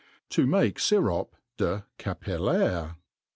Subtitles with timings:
[0.01, 2.95] r To make Sirop de Capillalre.